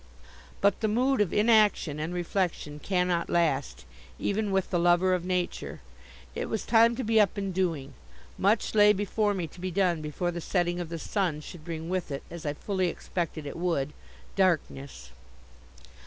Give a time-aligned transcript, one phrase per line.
[0.61, 3.85] But the mood of inaction and reflection cannot last,
[4.17, 5.79] even with the lover of Nature.
[6.33, 7.93] It was time to be up and doing.
[8.35, 11.87] Much lay before me to be done before the setting of the sun should bring
[11.87, 13.93] with it, as I fully expected it would,
[14.35, 15.11] darkness.